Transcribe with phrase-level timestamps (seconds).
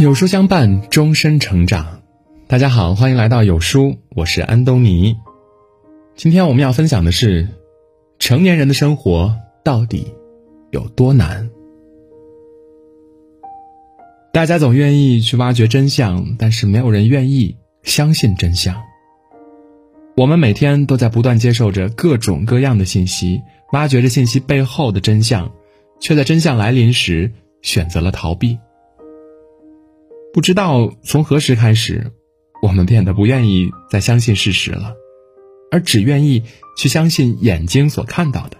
[0.00, 2.00] 有书相伴，终身成长。
[2.46, 5.14] 大家好，欢迎来到有书，我是安东尼。
[6.16, 7.48] 今天我们要分享的是，
[8.18, 10.06] 成年人的生活到底
[10.70, 11.50] 有多难？
[14.32, 18.80] 大家总愿意去挖掘真相，但是没有人愿意相信真相。
[20.16, 23.42] 我们每天都在不断接受着各种各样的信息，
[23.72, 25.52] 挖掘着信息背后的真相，
[26.00, 27.30] 却在真相来临时
[27.60, 28.56] 选择了逃避。
[30.32, 32.12] 不知道从何时开始，
[32.62, 34.94] 我们变得不愿意再相信事实了，
[35.72, 36.44] 而只愿意
[36.76, 38.56] 去相信眼睛所看到的。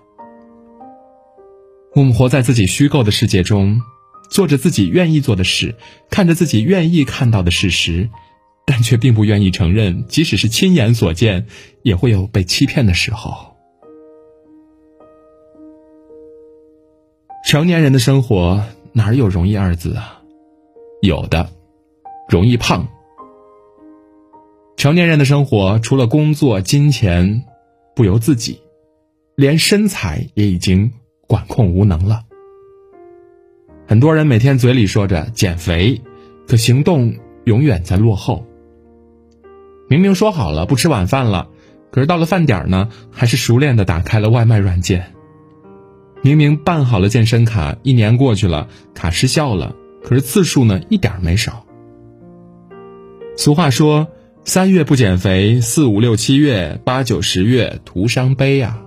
[1.94, 3.80] 我们活在自己虚构的世界中，
[4.30, 5.76] 做着自己愿意做的事，
[6.10, 8.10] 看着自己愿意看到的事实，
[8.66, 11.46] 但却并不愿意承认，即使是亲眼所见，
[11.82, 13.56] 也会有被欺骗的时候。
[17.46, 20.20] 成年人的生活哪有容易二字啊？
[21.00, 21.48] 有的。
[22.30, 22.88] 容易胖。
[24.76, 27.44] 成年人的生活除了工作、金钱，
[27.94, 28.60] 不由自己，
[29.34, 30.92] 连身材也已经
[31.26, 32.22] 管控无能了。
[33.86, 36.00] 很多人每天嘴里说着减肥，
[36.46, 37.12] 可行动
[37.44, 38.46] 永远在落后。
[39.88, 41.48] 明明说好了不吃晚饭了，
[41.90, 45.12] 可是到了饭点呢，还是熟练的打开了外卖软件。
[46.22, 51.66] 明明办好了健身卡，一年过去了，卡失效了，可是次数呢，一点没少。
[53.40, 54.08] 俗话说
[54.44, 58.82] ：“三月不减肥，四五六七月，八九十月徒伤悲呀。”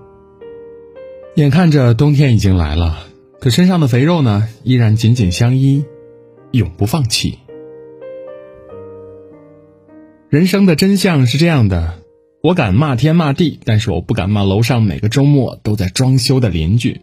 [1.33, 3.07] 眼看着冬天已经来了，
[3.39, 5.83] 可身上的肥肉呢，依然紧紧相依，
[6.51, 7.39] 永不放弃。
[10.29, 11.95] 人生的真相是这样的：
[12.43, 17.01] 我敢骂天骂地，但是我不敢骂楼上每个周末都在装修的邻居。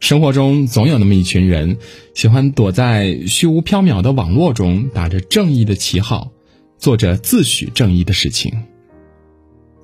[0.00, 1.76] 生活中总有那么一群人，
[2.14, 6.32] 喜欢躲在虚无缥缈的网络中，打着正义的旗号，
[6.78, 8.64] 做着自诩正义的事情。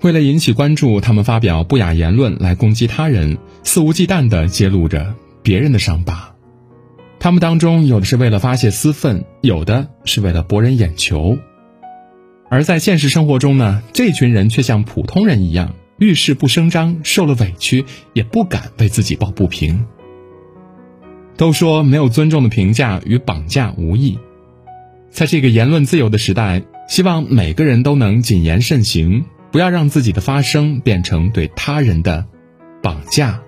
[0.01, 6.35] 为了引起关注，他们发表不雅言论来攻击他人，肆无忌惮地揭露着别人的伤疤。
[7.21, 11.39] 他们当中有的是为了发泄私愤，有的是为了博人眼球。
[12.49, 19.85] 而在现实生活中呢，这群人却像普通人一样，遇事不声张，受了委屈也不敢为自己抱不平。
[21.37, 24.19] 都说没有尊重的评价与绑架无异，
[25.11, 32.25] 在这个言论自由的时代，希望每个人都能谨言慎行，不要让自己的发声变成对他人的
[32.83, 33.43] 绑架。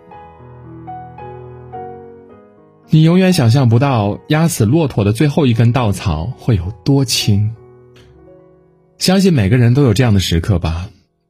[2.91, 7.54] 你永远想象不到压死骆驼的最后一根稻草会有多轻。
[8.97, 10.88] 相信每个人都有这样的时刻吧，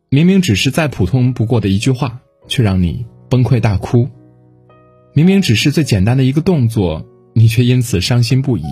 [0.08, 4.08] 明明只是再普通不过的一句话，却让你崩溃大哭。
[5.18, 8.62] 明明只是最简单的一个动作，你却因此伤心不已。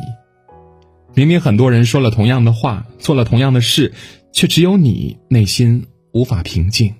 [1.12, 3.92] 明明很多人说了同样的话，做了同样的事，
[4.32, 6.94] 却只有你内心无法平静。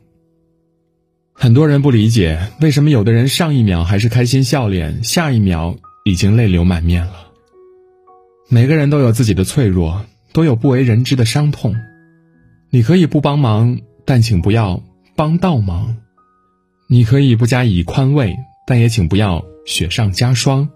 [1.33, 7.29] 很多人不理解，为什么有的人上一秒还是开心笑脸，下一秒已经泪流满面了。
[8.49, 11.77] 每个人都有自己的脆弱，都有不为人知的伤痛。
[12.71, 14.83] 你可以不帮忙，但请不要
[15.15, 15.99] 帮倒忙。
[16.89, 18.35] 你可以不加以宽慰。
[18.67, 20.69] 但也请不要雪上加霜，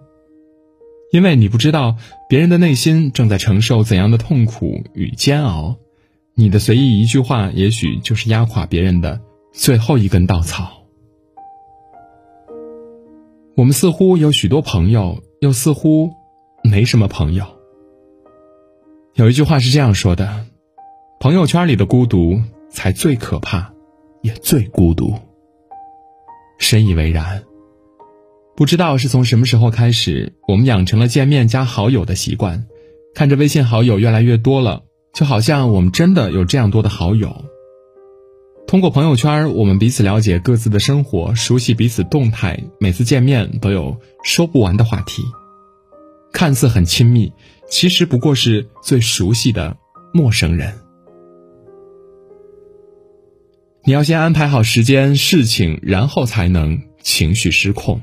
[1.11, 1.97] 因为你不知道
[2.29, 5.75] 别人的内心正在承受怎样的痛苦与煎熬，
[6.33, 9.19] 你的随意一句话，也许就是压垮别人的
[9.51, 10.85] 最后一根稻草。
[13.55, 16.11] 我们似乎有许多朋友，又似乎
[16.63, 17.45] 没什么朋友。
[19.15, 20.45] 有一句话是这样说的：
[21.19, 23.73] 朋友圈里的孤独才最可怕，
[24.21, 25.13] 也最孤独。
[26.57, 27.43] 深以为然。
[28.55, 32.67] 不知道是从什么时候开始，我们养成了见面加好友的习惯，
[33.15, 37.45] 看着微信好友越来越多了，就好像我们真的有这样多的好友。
[38.67, 45.23] 通过朋友圈，我们彼此了解各自的生活，熟悉彼此动态，每次见面都有说不完的话题，
[46.31, 47.33] 看似很亲密，
[47.67, 49.75] 其实不过是最熟悉的
[50.13, 50.73] 陌生人。
[53.83, 58.01] 你要先安排好时间、事情，然后才能情绪失控。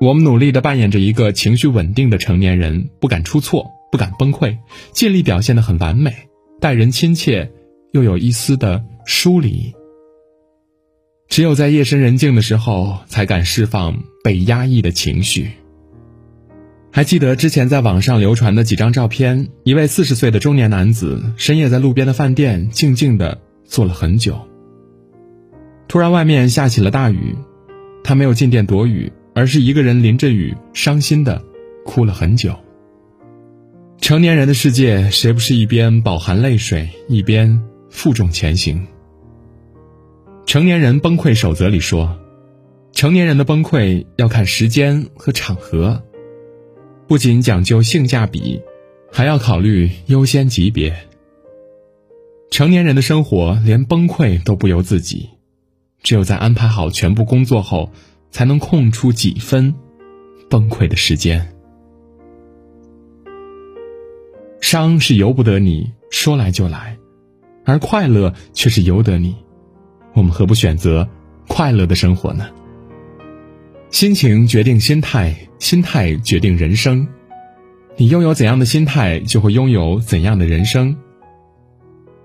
[0.00, 4.58] 我们努力的扮演着一个情绪稳定的成年人，不敢出错，不敢崩溃，
[4.92, 6.12] 尽力表现的很完美，
[6.60, 7.50] 待人亲切，
[7.92, 9.72] 又有一丝的疏离。
[11.28, 15.50] 只有在夜深人静的时候，才敢释放被压抑的情绪。
[16.90, 24.38] 还记得之前在网上流传的几张照片，一位四十岁的中年男子深夜在路边的饭店静静的坐了很久。
[25.88, 27.36] 突然外面下起了大雨，
[28.04, 29.12] 他没有进店躲雨。
[29.34, 31.42] 而是一个人淋着雨，伤心的
[31.84, 32.54] 哭了很久。
[34.00, 38.86] 成年人的世界，谁不是一边饱含泪水，一边负重前行？
[40.46, 42.16] 成年人崩溃守则里说，
[42.92, 46.02] 成年人的崩溃要看时间和场合，
[47.08, 48.60] 不仅讲究性价比，
[49.10, 50.94] 还要考虑优先级别。
[52.50, 55.30] 成年人的生活连崩溃都不由自己，
[56.02, 57.90] 只有在安排好全部工作后，
[58.34, 59.72] 才能空出几分
[60.50, 61.54] 崩溃的时间。
[64.60, 66.98] 伤是由不得你说来就来，
[67.64, 69.36] 而快乐却是由得你。
[70.14, 71.08] 我们何不选择
[71.46, 72.50] 快乐的生活呢？
[73.90, 77.06] 心情决定心态，心态决定人生。
[77.96, 80.96] 你拥有怎样的心态，就会拥有怎样的人生。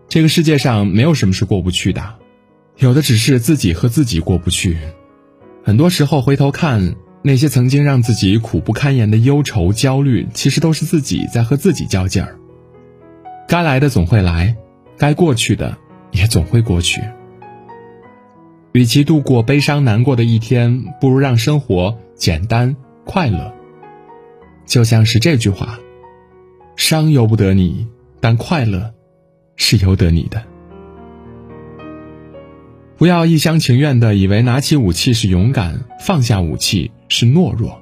[0.08, 2.16] 这个世界上没有什么是过不去的，
[2.80, 4.76] 有的只是自己和自己过不去。
[5.70, 6.96] 很多时候回头看。
[7.22, 12.40] 那些曾经让自己苦不堪言的忧愁、焦虑，其实都是自己在和自己较劲儿。
[13.48, 14.56] 该来的总会来，
[14.98, 15.78] 该过去的
[16.12, 17.04] 也总会过去。
[18.72, 22.76] 与其度过悲伤难过的一天，不如让生活简单
[23.06, 23.54] 快乐。
[24.66, 25.78] 就像是这句话
[26.76, 27.86] ：“伤由不得你，
[28.20, 28.92] 但快乐
[29.56, 30.42] 是由得你的。”
[33.00, 36.92] 不要一厢情愿的以为拿起武器是勇敢，放下武器。
[37.12, 37.82] 是懦弱。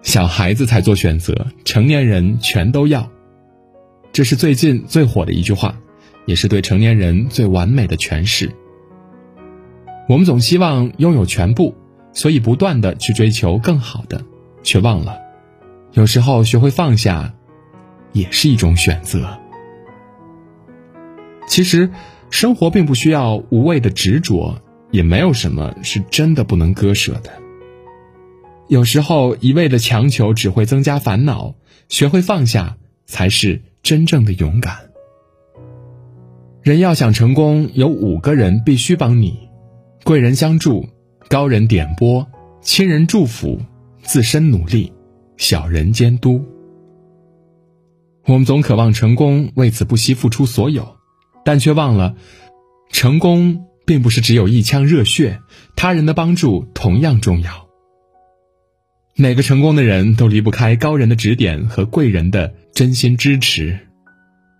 [0.00, 3.10] 小孩子才做选择，成年人全都要。
[4.12, 5.76] 这是最近最火的一句话，
[6.24, 8.50] 也是对成年人最完美的诠释。
[10.08, 11.74] 我们总希望拥有全部，
[12.14, 14.24] 所以不断的去追求更好的，
[14.62, 15.18] 却忘了，
[15.92, 17.34] 有时候学会放下，
[18.12, 19.38] 也是一种选择。
[21.46, 21.90] 其实，
[22.30, 24.60] 生活并不需要无谓的执着，
[24.90, 27.32] 也没有什么是真的不能割舍的。
[28.68, 31.54] 有时候一味的强求只会增加烦恼，
[31.88, 32.76] 学会放下
[33.06, 34.76] 才是真正的勇敢。
[36.60, 39.48] 人要想成功，有五个人必须帮你：
[40.04, 40.86] 贵人相助、
[41.28, 42.26] 高人点拨、
[42.60, 43.58] 亲人祝福、
[44.02, 44.92] 自身努力、
[45.38, 46.44] 小人监督。
[48.26, 50.97] 我们总渴望成功，为此不惜付出所有，
[51.48, 52.14] 但却忘了，
[52.92, 55.40] 成功并不是只有一腔热血，
[55.76, 57.68] 他人的帮助同样重要。
[59.16, 63.78] 每个成功的人都离不开高人的指点和贵人的真心支持，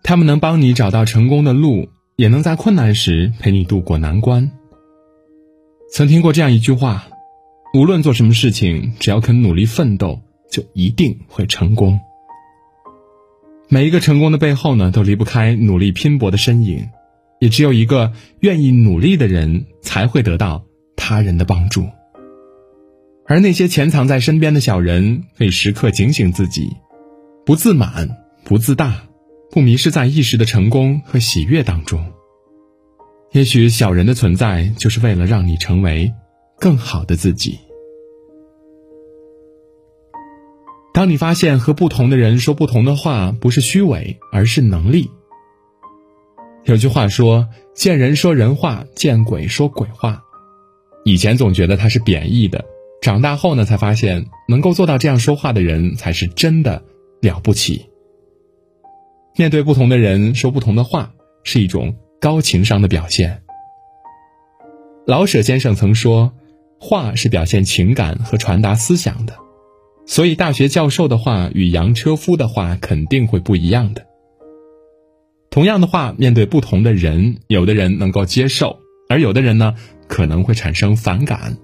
[0.03, 4.51] 他们能帮你找到成功的路，也能在困难时陪你度过难关。
[5.93, 7.07] 曾听过这样一句话：
[7.75, 12.01] 无论做什么事情，只要肯努力奋斗，就一定会成功。
[13.71, 16.89] 每一个成功的背后呢，都离不开努力拼搏的身影，
[17.39, 20.65] 也只有一个愿意努力的人，才会得到
[20.97, 21.87] 他人的帮助。
[23.27, 26.67] 而那些潜藏在身边的小人，可以时刻警醒自己，
[27.45, 28.09] 不自满，
[28.43, 29.03] 不自大，
[29.51, 32.03] 不迷失在一时的成功和喜悦当中。
[33.33, 36.11] 也许小人的存在，就是为了让你成为
[36.59, 37.59] 更好的自己。
[40.99, 45.09] 当你发现和不同的人说不同的话，不是虚伪，而是能力。
[46.65, 50.25] 有句话说：“见人说人话，见鬼说鬼话。”
[51.07, 52.65] 以前总觉得它是贬义的。
[53.01, 56.83] 长大后呢，才发现能够做到这样说话的人才是真的
[57.21, 57.87] 了不起。
[59.37, 61.13] 面对不同的人说不同的话，
[61.45, 63.41] 是一种高情商的表现。
[65.07, 66.33] 老舍先生曾说
[66.81, 69.37] ：“话是表现情感和传达思想的，
[70.09, 74.07] 所以大学教授的话与洋车夫的话肯定会不一样的。
[75.51, 78.79] 同样的话，面对不同的人，有的人能够接受，
[79.11, 79.75] 而有的人呢，
[80.07, 81.59] 可能会产生反感。”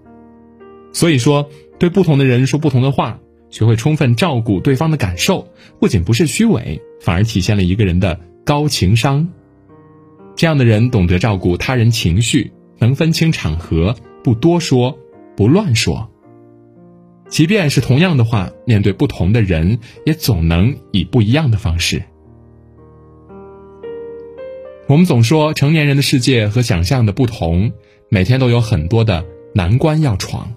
[0.92, 1.48] 所以说，
[1.78, 5.48] 对不同的人说不同的话，学会充分照顾对方的感受，
[5.80, 9.26] 不仅不是虚伪，反而体现了一个人的高情商。
[10.36, 14.98] 这样的人懂得照顾他人情绪，能分清场合，不多说，
[15.34, 16.10] 不乱说。
[17.28, 22.02] 即便是同样的话，面对不同的人，也总能以不一样的方式。
[24.86, 27.72] 我们总说，成年人的世界和想象的不同，
[28.10, 30.54] 每天都有很多的难关要闯。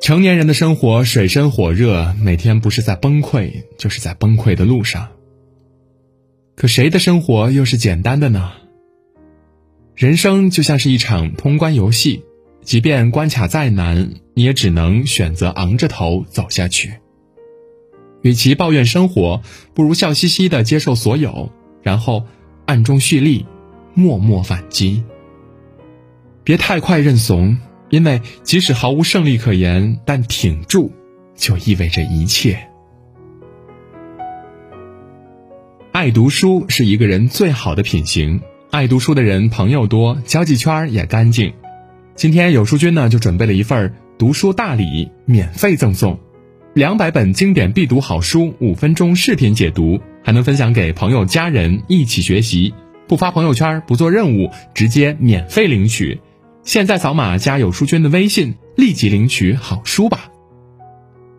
[0.00, 5.08] 成年人的生活水深火热，每天不是在崩溃，就是在崩溃的路上。
[6.54, 8.52] 可谁的生活又是简单的呢？
[9.94, 12.22] 人生就像是一场通关游戏，
[12.66, 16.94] 即便关卡再难，你也只能选择昂着头走下去。
[18.22, 19.40] 与其抱怨生活，
[19.72, 22.26] 不如笑嘻嘻的接受所有，然后
[22.66, 23.46] 暗中蓄力，
[23.94, 25.04] 默默反击。
[26.42, 27.56] 别太快认怂。
[27.88, 30.90] 因为即使毫无胜利可言，但挺住，
[31.36, 32.58] 就意味着一切。
[35.92, 38.40] 爱读书是一个人最好的品行。
[38.72, 41.54] 爱读书的人朋友多，交际圈也干净。
[42.16, 46.18] 今天有书君呢就准备了一份读书大礼，免费赠送
[46.72, 52.72] 两百本经典必读好书，五分钟视频解读，还能分享给朋友家人一起学习。
[53.06, 56.18] 不发朋友圈，不做任务，直接免费领取。
[56.62, 60.30] 现在扫码加有书君的微信，立即领取好书吧。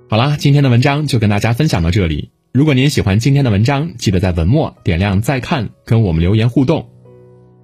[0.07, 2.29] 好啦，今天的文章就跟大家分享到这里。
[2.53, 6.89] 如果您喜欢今天的文章，记得在文末点亮再看，跟我们留言互动。